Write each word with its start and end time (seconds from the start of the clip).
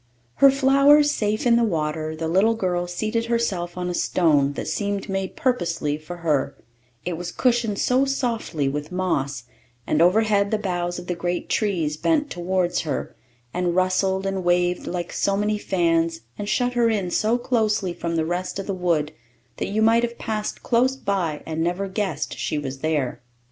Her 0.37 0.49
flowers 0.49 1.11
safe 1.11 1.45
in 1.45 1.57
the 1.57 1.63
water, 1.63 2.15
the 2.15 2.27
little 2.27 2.55
girl 2.55 2.87
seated 2.87 3.25
herself 3.27 3.77
on 3.77 3.87
a 3.87 3.93
stone 3.93 4.53
that 4.53 4.67
seemed 4.67 5.07
made 5.09 5.35
purposely 5.35 5.95
for 5.95 6.15
her, 6.25 6.57
it 7.05 7.17
was 7.17 7.31
cushioned 7.31 7.77
so 7.77 8.05
softly 8.05 8.67
with 8.67 8.91
moss; 8.91 9.43
and 9.85 10.01
overhead 10.01 10.49
the 10.49 10.57
boughs 10.57 10.97
of 10.97 11.05
the 11.05 11.13
great 11.13 11.49
trees 11.49 11.97
bent 11.97 12.31
towards 12.31 12.79
her, 12.81 13.15
and 13.53 13.75
rustled 13.75 14.25
and 14.25 14.43
waved 14.43 14.87
like 14.87 15.13
so 15.13 15.37
many 15.37 15.59
fans, 15.59 16.21
and 16.35 16.49
shut 16.49 16.73
her 16.73 16.89
in 16.89 17.11
so 17.11 17.37
closely 17.37 17.93
from 17.93 18.15
the 18.15 18.25
rest 18.25 18.57
of 18.57 18.65
the 18.65 18.73
wood 18.73 19.11
that 19.57 19.67
you 19.69 19.83
might 19.83 20.01
have 20.01 20.17
passed 20.17 20.63
close 20.63 20.95
by, 20.95 21.43
and 21.45 21.61
never 21.63 21.87
guessed 21.87 22.35
she 22.39 22.57
was 22.57 22.79
there. 22.79 23.21